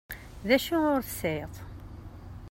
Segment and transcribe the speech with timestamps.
[0.47, 1.53] D acu ur tesɛiḍ?